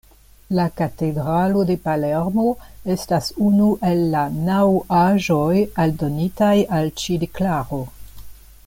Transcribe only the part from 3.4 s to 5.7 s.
unu el la naŭ aĵoj